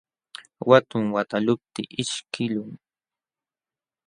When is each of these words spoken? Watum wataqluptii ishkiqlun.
Watum 0.69 1.05
wataqluptii 1.15 1.91
ishkiqlun. 2.01 2.71